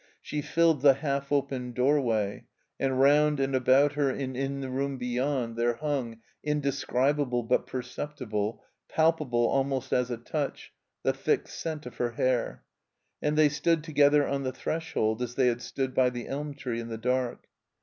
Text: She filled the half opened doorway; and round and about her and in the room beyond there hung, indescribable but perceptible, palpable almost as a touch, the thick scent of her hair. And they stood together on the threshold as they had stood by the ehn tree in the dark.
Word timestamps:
She 0.19 0.41
filled 0.41 0.81
the 0.81 0.95
half 0.95 1.31
opened 1.31 1.75
doorway; 1.75 2.45
and 2.79 2.99
round 2.99 3.39
and 3.39 3.53
about 3.55 3.93
her 3.93 4.09
and 4.09 4.35
in 4.35 4.59
the 4.61 4.69
room 4.71 4.97
beyond 4.97 5.55
there 5.55 5.75
hung, 5.75 6.17
indescribable 6.43 7.43
but 7.43 7.67
perceptible, 7.67 8.63
palpable 8.89 9.45
almost 9.47 9.93
as 9.93 10.09
a 10.09 10.17
touch, 10.17 10.73
the 11.03 11.13
thick 11.13 11.47
scent 11.47 11.85
of 11.85 11.97
her 11.97 12.13
hair. 12.13 12.63
And 13.21 13.37
they 13.37 13.49
stood 13.49 13.83
together 13.83 14.25
on 14.27 14.41
the 14.41 14.51
threshold 14.51 15.21
as 15.21 15.35
they 15.35 15.45
had 15.45 15.61
stood 15.61 15.93
by 15.93 16.09
the 16.09 16.25
ehn 16.25 16.57
tree 16.57 16.79
in 16.79 16.87
the 16.87 16.97
dark. 16.97 17.45